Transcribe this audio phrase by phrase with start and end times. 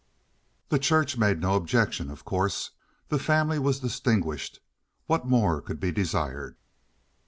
[0.69, 2.71] The Church made no objection, of course.
[3.09, 4.59] The family was distinguished.
[5.05, 6.55] What more could be desired?